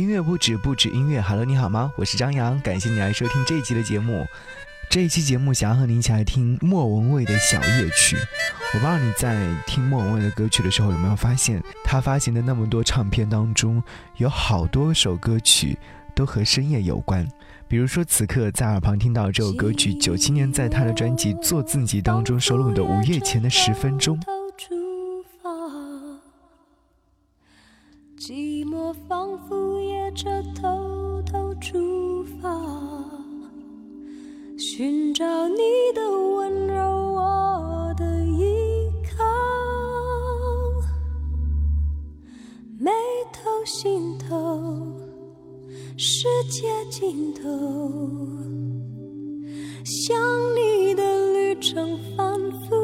[0.00, 1.20] 音乐不止，不止音乐。
[1.20, 1.92] Hello，你好吗？
[1.94, 4.26] 我是张扬，感谢你来收听这一期的节目。
[4.88, 8.16] 这一期节目想要和你一起来听莫文蔚的小夜曲。
[8.72, 13.82] 我不知道你在听莫文蔚的歌曲的时候有没有发现，他发行的那么多唱片当中，
[14.16, 15.78] 有好多首歌曲
[16.14, 17.28] 都和深夜有关。
[17.68, 24.18] 比如说，此刻在耳旁听到这首歌曲，九七年在他的专辑《做自己》当中收录的《午夜前的十分钟》。
[28.18, 32.48] 寂寞仿佛也着偷偷出发，
[34.58, 35.56] 寻找你
[35.94, 36.00] 的
[36.36, 36.82] 温柔，
[37.14, 39.24] 我的依靠。
[42.78, 42.90] 眉
[43.32, 44.96] 头心头，
[45.96, 47.48] 世界尽头，
[49.84, 50.16] 想
[50.56, 52.74] 你的旅程反复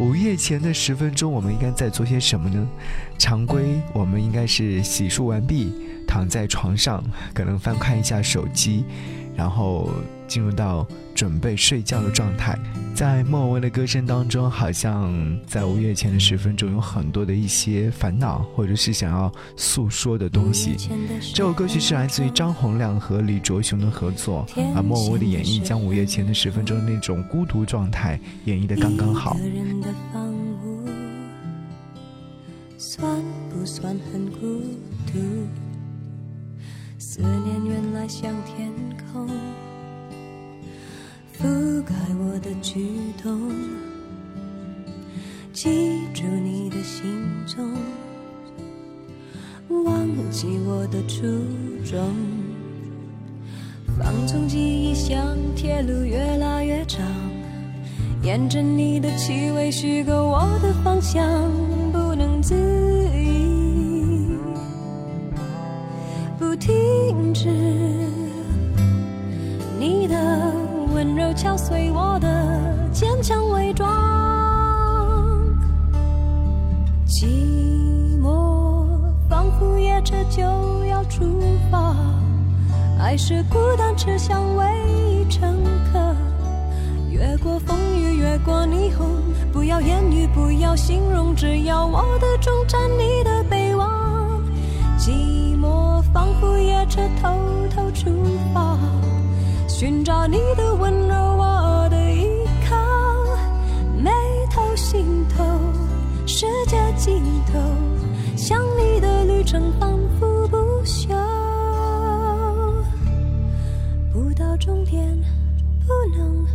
[0.00, 2.66] 午夜前的十分钟，我们应该在做些什么呢？
[3.16, 5.72] 常规，我们应该是洗漱完毕，
[6.06, 8.84] 躺在床上，可能翻看一下手机，
[9.36, 9.90] 然后
[10.26, 12.58] 进入到准备睡觉的状态。
[12.94, 15.12] 在莫文蔚的歌声当中，好像
[15.46, 20.76] 在午夜前的十分钟，有很多的一些烦恼，或者是想要诉说的东西。
[21.34, 29.36] 这首歌曲是来自于张洪量和李卓雄的合作，而莫文蔚的演绎将午夜前的十分钟那种孤独状态演绎的刚刚好。
[32.78, 34.53] 算不算很孤独？
[36.98, 38.72] 思念原来像天
[39.12, 39.28] 空。
[41.38, 42.88] 覆盖我的举
[43.22, 43.52] 动，
[45.52, 47.04] 记住你的行
[47.46, 47.72] 踪，
[49.84, 51.22] 忘记我的初
[51.84, 52.14] 衷。
[53.98, 57.04] 放纵记忆像铁路越拉越长，
[58.22, 61.50] 沿着你的气味虚构我的方向，
[61.92, 62.54] 不能自
[66.44, 67.48] 不停止
[69.78, 70.14] 你的。
[70.94, 72.28] 温柔敲碎我的
[72.92, 73.90] 坚强伪装，
[77.08, 77.26] 寂
[78.22, 78.86] 寞
[79.28, 80.42] 仿佛夜车就
[80.84, 81.24] 要出
[81.70, 81.96] 发，
[83.00, 85.56] 爱是孤单车厢唯一乘
[85.90, 86.14] 客，
[87.10, 89.08] 越过风雨，越过霓虹，
[89.52, 93.90] 不要言语，不要形容，只要我的终站，你的北望。
[94.96, 95.10] 寂
[96.14, 97.28] 仿佛夜车偷
[97.74, 98.08] 偷出
[98.54, 98.78] 发。
[99.66, 102.76] 寻找你的温柔，我的依靠。
[103.98, 104.12] 眉
[104.48, 105.44] 头心头，
[106.24, 107.20] 世界尽
[107.52, 107.58] 头，
[108.36, 111.08] 想你的旅程反复不休。
[114.12, 115.04] 不到终点，
[115.84, 116.46] 不能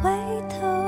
[0.00, 0.10] 回
[0.48, 0.83] 头。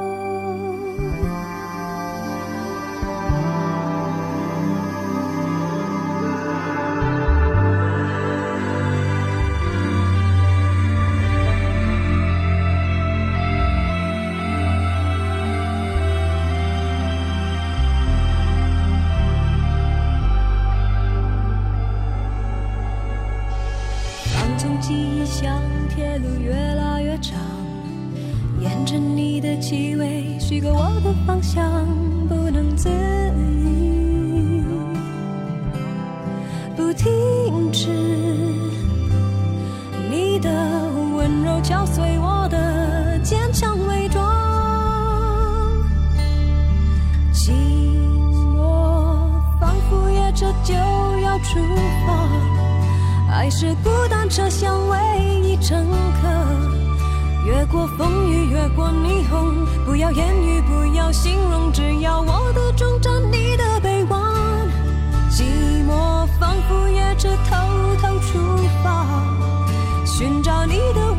[25.06, 27.39] 记忆像铁路越拉越长，
[28.61, 31.87] 沿着你的气味虚构我的方向，
[32.28, 32.89] 不能自
[33.39, 34.65] 已，
[36.75, 37.89] 不停止。
[40.11, 40.50] 你的
[41.15, 44.27] 温柔敲碎我的坚强伪装，
[47.33, 47.53] 寂
[48.56, 49.31] 寞
[49.61, 50.75] 仿佛夜车就
[51.21, 51.61] 要出
[52.05, 52.27] 发。
[53.28, 53.91] 爱是孤
[54.28, 54.97] 车厢唯
[55.42, 55.87] 一乘
[56.20, 64.20] 客，越过风雨，越过霓虹，不要言语，不要形容，只要我的终站，你的臂弯。
[65.31, 65.44] 寂
[65.87, 67.56] 寞仿佛夜车偷
[68.03, 68.38] 偷出
[68.82, 69.06] 发，
[70.05, 71.12] 寻找你的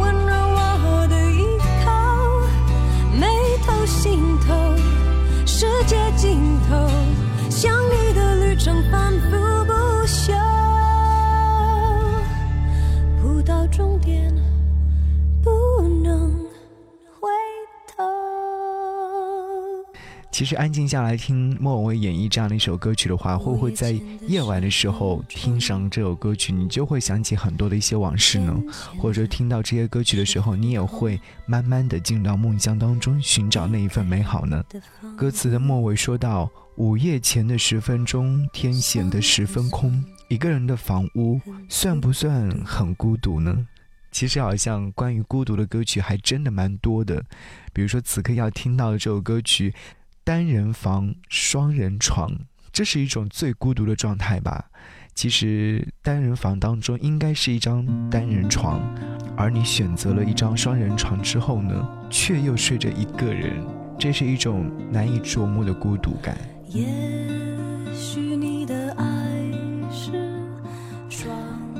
[20.37, 28.55] 其实安静下来听莫文蔚演绎这样的一首歌曲的话，会不会在夜晚的时候听上这首歌曲，你就会想起很多的一些往事呢？
[28.99, 34.63] 或者听到这些歌曲的时候，你也会慢慢的进入到梦乡当中，寻找那一份美好呢？
[35.17, 40.05] 歌词的末尾说到：午夜前的十分钟，天显得十分空。
[40.27, 43.65] 一个人的房屋算不算很孤独呢？
[44.11, 47.23] 其实好像关于孤独的歌曲还真的蛮多的，
[47.73, 49.69] 比如说此刻要听到的这首歌曲
[50.27, 52.29] 《单人房双人床》，
[52.73, 54.65] 这是一种最孤独的状态吧。
[55.15, 58.81] 其实单人房当中应该是一张单人床，
[59.37, 63.65] 而你选择了一张双人床之后呢，却又睡着一个人，
[63.97, 66.37] 这是一种难以琢磨的孤独感。
[66.67, 66.83] 也
[67.95, 69.05] 许你的爱
[69.89, 70.11] 是
[71.09, 71.33] 双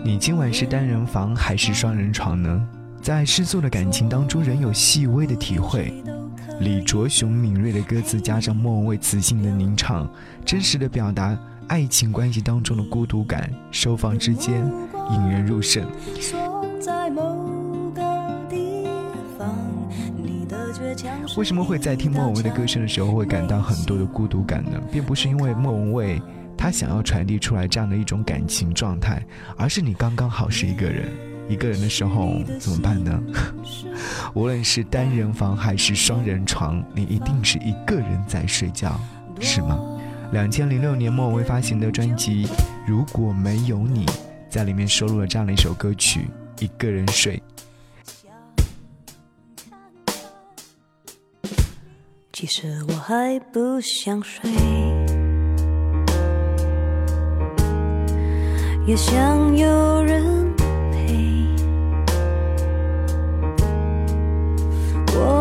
[0.05, 2.65] 你今晚是单人房还是双人床呢？
[3.01, 5.94] 在失速的感情当中，仍有细微的体会。
[6.59, 10.09] 李卓雄敏锐的歌词加上莫文蔚磁性的吟唱，
[10.44, 11.38] 真实的表达
[11.68, 14.65] 爱情关系当中的孤独感，收放之间，
[15.12, 15.86] 引人入胜。
[21.38, 24.81] 为什么会在听莫文蔚的歌声的时候会感到很多的孤独感呢？
[24.92, 26.19] 并不是因为莫文蔚
[26.57, 29.24] 她想要传递出来这样的一种感情状态，
[29.56, 31.12] 而是你刚刚好是一个人，
[31.49, 33.19] 一个人的时候怎么办呢？
[34.33, 38.99] 无论是单人房还是双人床，你一定是一个人在睡觉，
[39.39, 39.79] 是吗？
[40.33, 42.45] 两千零六年莫文蔚发行的专辑
[42.85, 44.05] 《如果没有你》
[44.49, 46.27] 在里面收录了这样的一首歌曲
[46.63, 47.38] 《一个人睡》。
[52.33, 54.51] 其实我还不想睡，
[58.85, 60.37] 也想有人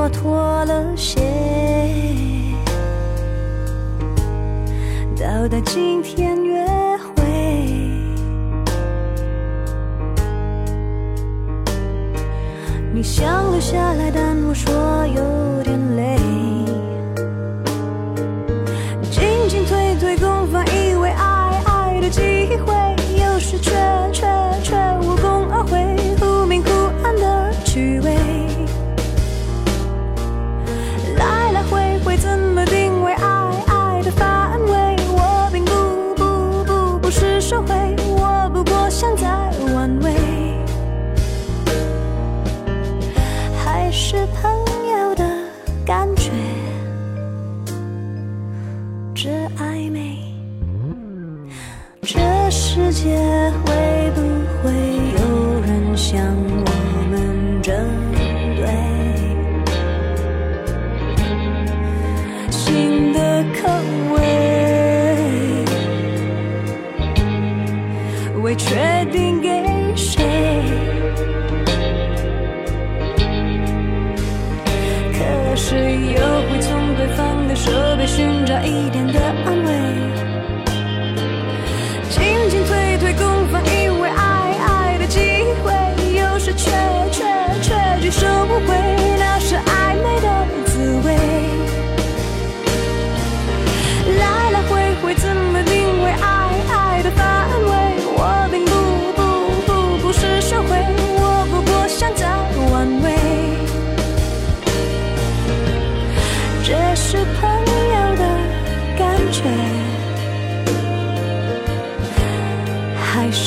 [0.09, 1.21] 脱了鞋，
[5.17, 6.65] 到达今天约
[6.99, 7.23] 会。
[12.95, 14.73] 你想留下来，但我说
[15.09, 16.16] 有点累。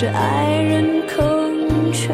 [0.01, 2.13] 是爱人空缺？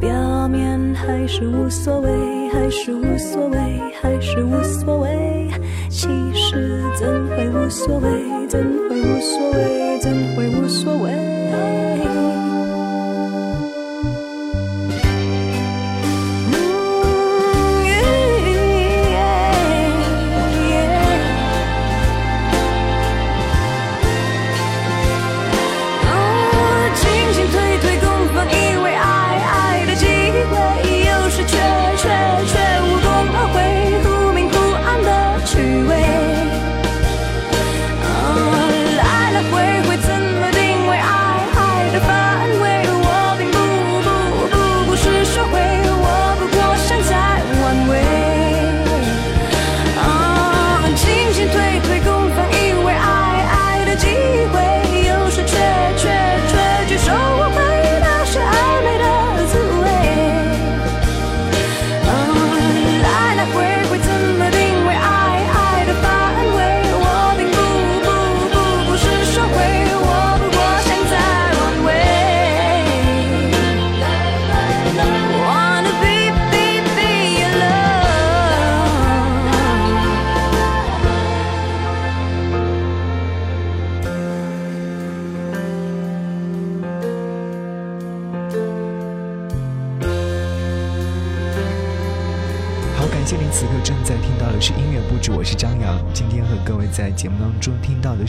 [0.00, 2.08] 表面还是无所谓，
[2.48, 3.58] 还是无所谓，
[4.00, 5.50] 还是无所谓。
[5.90, 8.08] 其实怎会无所谓？
[8.48, 9.98] 怎会无所谓？
[10.00, 11.12] 怎会无所谓？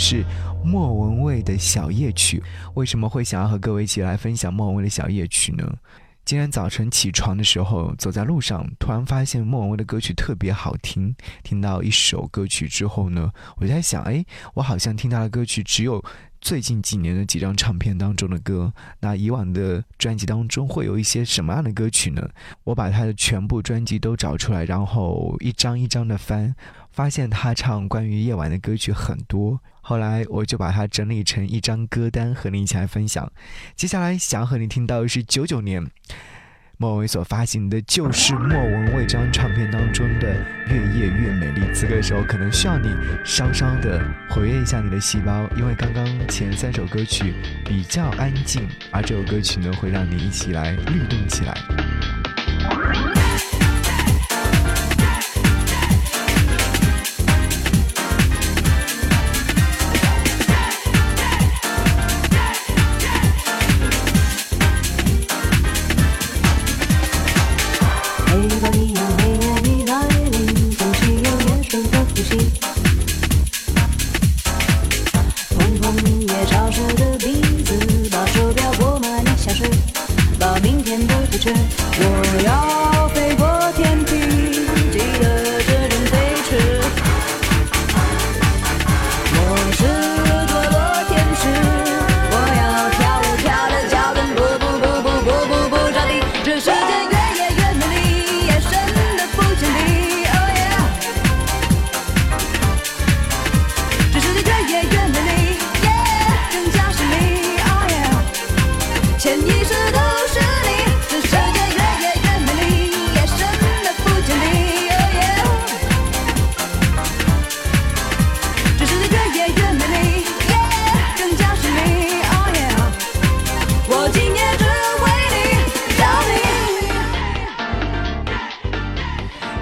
[0.03, 0.25] 是
[0.65, 2.43] 莫文蔚的小夜曲。
[2.74, 5.77] 为什么会想要和各位一起来分享莫文蔚的小夜曲呢？
[6.25, 11.15] 今天早晨起床的时候，走在路上，突然发现莫文蔚的歌曲特别好听。
[11.41, 16.03] 听到一首歌曲之后呢，我就在想，哎，我好像听到的歌曲只有。
[16.41, 22.29] 最近几年的几张唱片当中的歌，那以往的专辑当中会有一些什么样的歌曲呢？
[22.65, 26.53] 我把他的全部专辑都找出来，然后一张一张的翻，
[26.94, 29.60] 发现他唱关于夜晚的歌曲很多。
[29.82, 33.30] 后来我就把它整理成一张歌单和你一起来分享。
[33.76, 35.86] 接下来想和你听到的是九九年。
[36.78, 40.34] 莫文蔚所发行的就是莫文蔚这张唱片当中的
[40.68, 41.62] 《越夜越美丽》。
[41.74, 42.90] 此刻的时候，可能需要你
[43.24, 51.54] 稍稍的活跃一下你的细胞，因为刚刚前三首歌曲比较安静，而这首歌曲呢，会让你一起来律动起来。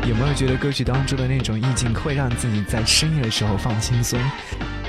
[0.08, 4.20] 有没有觉得歌曲当中的那种意境会让自己在深夜的时候放轻松，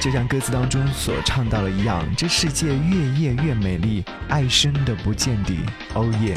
[0.01, 5.61] 就像歌词当中所唱到的一样，这世界越夜越美丽，爱深的不见底。
[5.95, 6.37] 哦耶！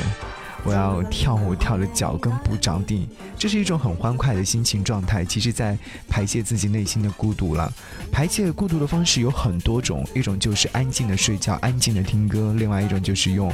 [0.66, 5.78] 我要跳舞跳的脚跟不着地，这是一种很欢快的心情状态，其实在
[6.10, 7.72] 排泄自己内心的孤独了。
[8.12, 13.54] 排泄孤独的方式有很多种，一种就是安静的睡觉，安静的听歌；另外一种就是用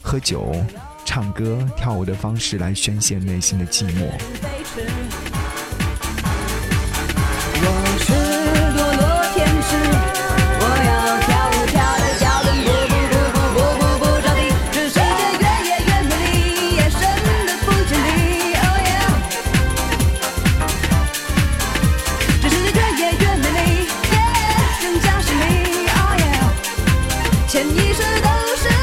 [0.00, 0.54] 喝酒。
[1.04, 4.10] 唱歌跳舞的方式来宣泄内心的寂寞。
[27.94, 28.73] 世都是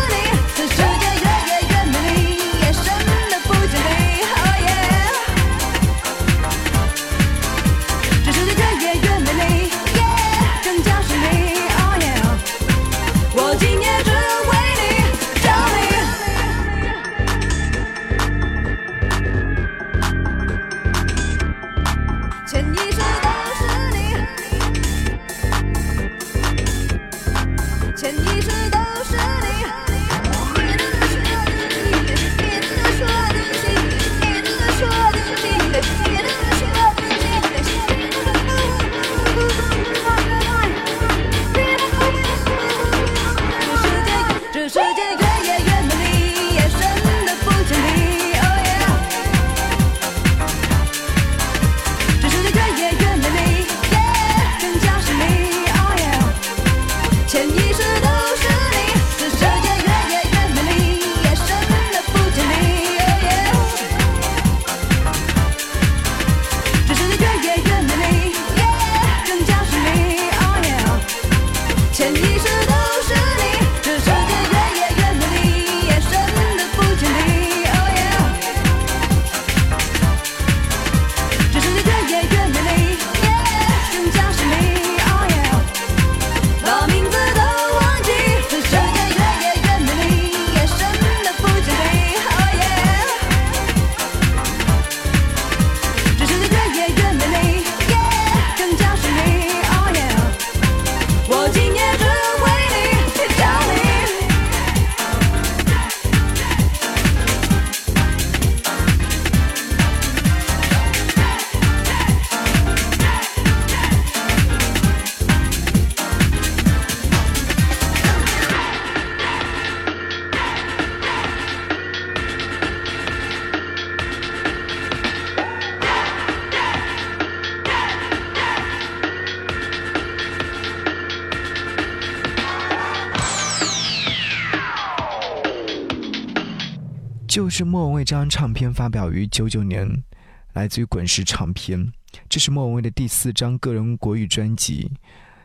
[137.31, 140.03] 就是莫文蔚这张唱片发表于九九年，
[140.51, 141.93] 来自于滚石唱片，
[142.27, 144.91] 这是莫文蔚的第四张个人国语专辑。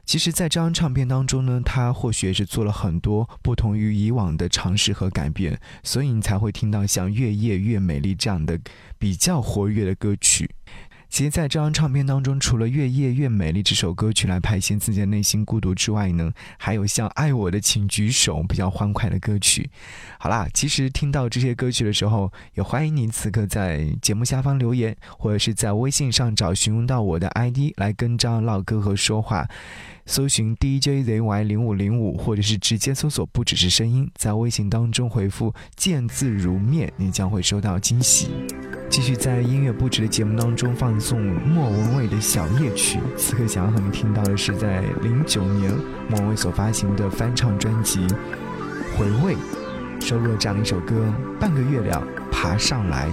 [0.04, 8.58] 其实，在这张唱片当中呢，他或许也是做了很多不同于以往的尝试和改变，所以你才会听到像《月夜越美丽》这样的
[8.98, 10.50] 比较活跃的歌曲。
[11.08, 19.70] 其实，在这张唱片当中，除了《越夜越美丽》这首歌曲来排遣自己的内心孤独之外呢，还有像《爱我的请举手》比较欢快的歌曲。
[20.18, 29.48] 好啦，其实听到这些歌曲的时候，也欢迎您此刻在节目下方留言，或者是在微信上找寻到我的 ID 来跟张唠嗑和说话。
[30.06, 38.28] 搜寻 DJZY 零五零五，或者是直接搜索“不只是声音”，在微信当中回复“见字如面”，你将会收到惊喜。
[38.88, 43.00] 继续在音乐不止的节目当中放送莫文蔚的小夜曲。
[43.16, 45.72] 此刻想要和你听到的是在零九年
[46.08, 48.06] 莫文蔚所发行的翻唱专辑
[48.96, 49.34] 《回味》，
[50.00, 53.08] 收录了这样一首歌《半个月亮爬上来》。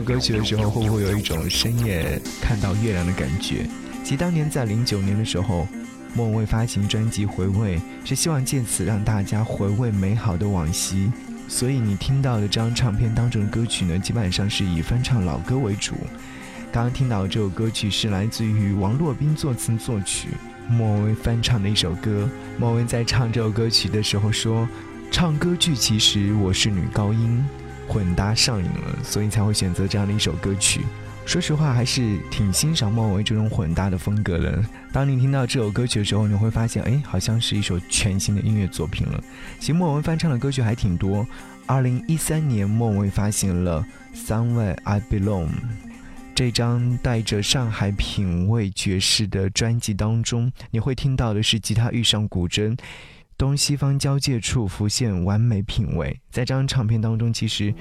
[0.00, 3.66] 歌曲的时候，会不会有一种深夜看到月亮的感觉？
[4.04, 5.66] 其当年在零九年的时候，
[6.14, 11.10] 莫文蔚发行专辑《回味》，是希望借此让大家回味美好的往昔。
[11.46, 15.94] 所以你听到的这张唱片当中的歌曲呢，基本上是以翻唱老歌为主。
[16.70, 20.28] 刚刚听到这首歌曲是来自于王洛宾作词作曲，
[20.68, 22.28] 莫文蔚翻唱的一首歌。
[22.58, 24.68] 莫文蔚在唱这首歌曲的时候说
[25.10, 27.42] ：“唱歌剧其实我是女高音。”
[27.88, 30.82] 混搭上瘾了，所以才会选择这样的一首歌曲。
[31.24, 34.64] 说实话，还是挺欣赏莫文蔚这种混搭的风格的。
[34.92, 39.22] 当你听到这首歌曲的时候，你会发现，哎，好像是一首全新的音乐作品了。
[39.58, 41.26] 其实莫文蔚翻唱的歌曲还挺多。
[41.66, 43.84] 二零一三年，莫文蔚发行了
[44.26, 45.46] 《Somewhere I Belong》。
[46.34, 52.78] 这张带着上海品味爵士的专辑当中，你会听到的是吉他遇上古筝，
[53.38, 56.10] 东西方交界处浮现完美品味。
[56.28, 57.72] 在这张唱片当中，其实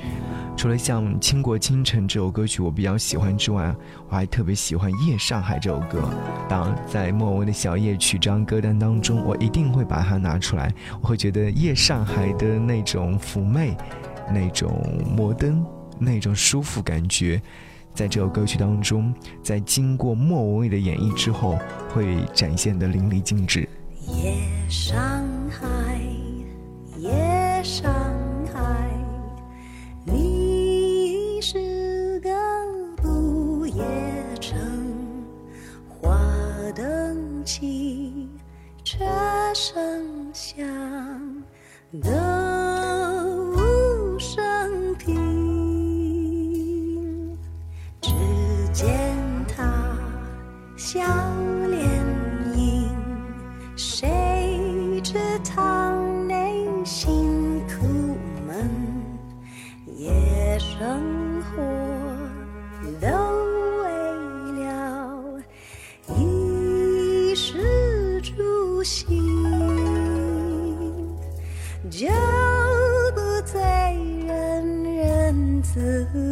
[0.55, 3.75] 除了像《倾国倾城》这首歌曲我比较喜欢之外，
[4.07, 6.07] 我还特别喜欢《夜上海》这首歌。
[6.47, 10.71] 当然，在莫文蔚的小夜曲这张歌单当中，我一定会把它拿出来。
[11.01, 13.75] 我会觉得《夜上海》的那种妩媚、
[14.31, 15.65] 那种摩登、
[15.97, 17.41] 那种舒服感觉。
[17.95, 21.57] 在这首歌曲当中，在经过莫文蔚的演绎之后，
[21.89, 23.67] 会展现得淋漓尽致。
[24.07, 24.37] 夜
[24.69, 25.26] 上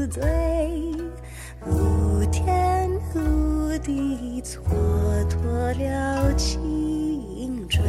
[0.09, 0.23] 醉，
[1.65, 4.59] 无天无地，蹉
[5.27, 7.83] 跎了青春。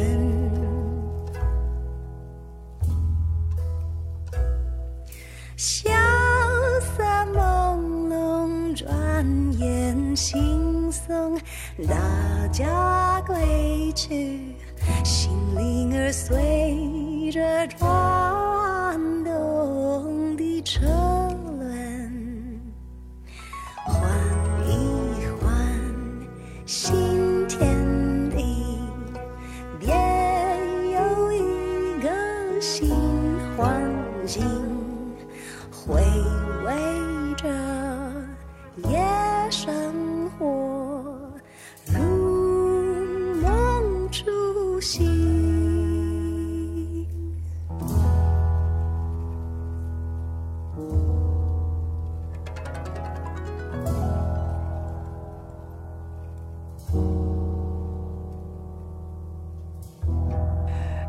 [5.55, 5.89] 萧
[6.81, 9.25] 瑟朦胧，转
[9.57, 11.39] 眼惺忪，
[11.87, 14.55] 大家归去，
[15.03, 17.67] 心灵儿随着。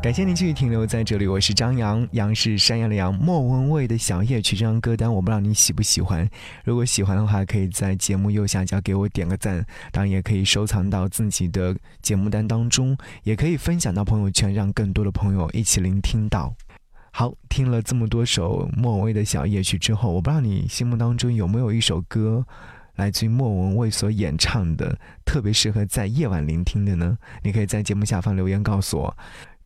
[0.08, 3.14] 感谢您继续停留在这里，我是张扬，杨是山羊的羊。
[3.14, 6.26] 莫文蔚的《小夜曲》这张歌单，我不知道你喜不喜欢。
[6.64, 16.54] 如果喜欢的话，可以在节目右下角给我点个赞，当然也可以收藏到自己的节目单当中，也可以分享到朋友圈，让更多的朋友一起聆听到。
[17.10, 22.46] 好，听了这么多首莫文蔚的小夜曲之后，我不知道你心目当中有没有一首歌，
[22.96, 27.18] 来自于莫文蔚所演唱的，特别适合在夜晚聆听的呢？
[27.42, 29.14] 你可以在节目下方留言告诉我。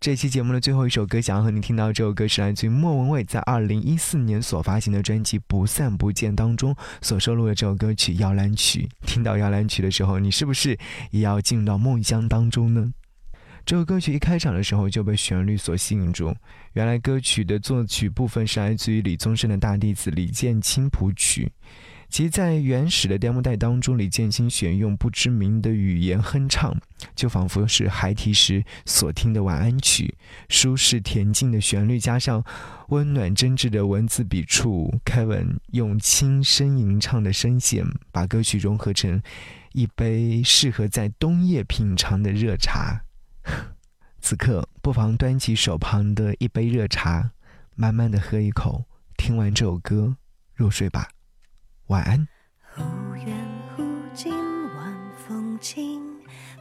[0.02, 8.88] 这期节目的最后一首歌，想要和你听到这首歌是来自于莫文蔚在二零一四年所发行的专辑《不散不见》当中所收录的这首歌曲《摇篮曲》。
[9.06, 10.76] 听到摇篮曲的时候，你是不是
[11.12, 12.92] 也要进入到梦乡当中呢？
[13.64, 16.34] 这首歌曲一开场的时候就被旋律所吸引住。
[16.72, 21.48] 原来歌曲的作曲部分是来自于李宗盛的大弟子李建清谱曲。
[22.12, 26.77] 其在原始的 demo 带当中，李建新选用不知名的语言哼唱，
[27.16, 30.14] 就仿佛是孩提时所听的晚安曲，
[30.51, 32.44] 舒适恬静的旋律加上
[32.88, 39.22] 温暖真挚的文字笔触，Kevin 用轻声吟唱的声线，把歌曲融合成
[39.72, 43.05] 一杯适合在冬夜品尝的热茶。
[44.20, 47.31] 此刻，不妨端起手旁的一杯热茶，
[47.75, 48.85] 慢慢的喝一口，
[49.16, 50.14] 听完这首歌，
[50.55, 51.09] 入睡吧。
[51.92, 52.26] 晚安。
[52.74, 52.83] 忽
[53.16, 53.37] 远
[53.76, 53.83] 忽
[54.14, 56.00] 近，晚风轻，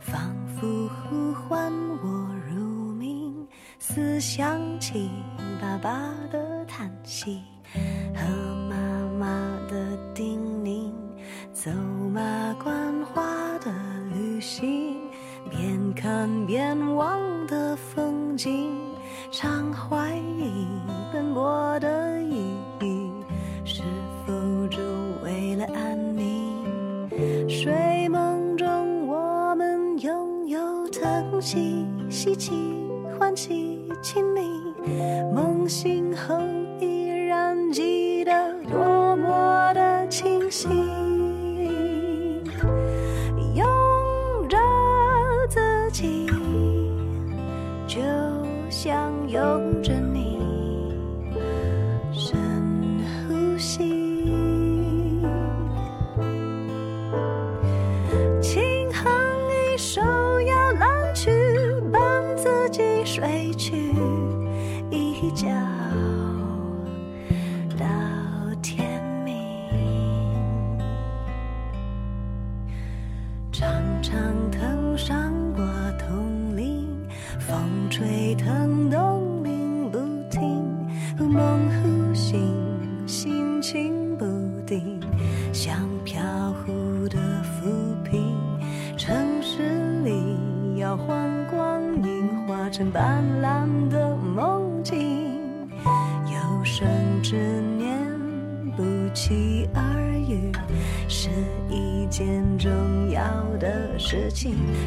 [0.01, 1.71] 仿佛呼唤
[2.03, 3.33] 我入眠。
[3.79, 5.09] 思想起
[5.61, 7.41] 爸爸的叹息
[8.13, 8.27] 和
[8.69, 8.75] 妈
[9.17, 9.27] 妈
[9.69, 10.91] 的叮咛，
[11.53, 11.71] 走
[12.13, 12.19] 马
[12.61, 13.23] 观花
[13.59, 13.71] 的
[14.13, 14.97] 旅行，
[15.49, 18.69] 边看边望的风景，
[31.41, 32.51] 喜，喜气、
[33.17, 34.41] 欢喜、亲密。
[35.33, 36.37] 梦醒后，
[36.79, 38.31] 依然记得
[38.69, 40.67] 多么的清晰。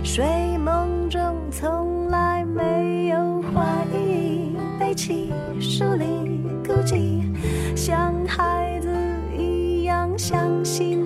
[0.02, 0.24] 睡
[0.58, 6.04] 梦中从来没有怀疑，背起书里，
[6.66, 7.22] 孤寂，
[7.76, 8.88] 像孩子
[9.36, 11.04] 一样相信。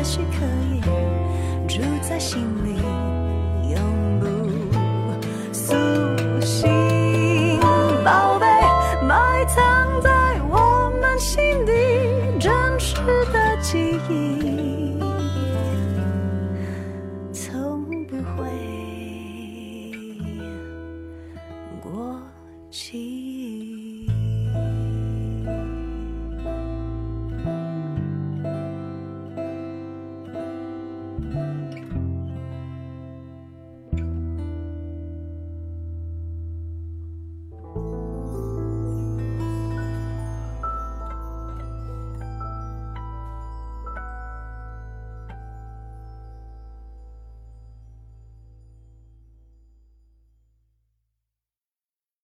[0.00, 0.80] 也许可以
[1.68, 3.09] 住在心里。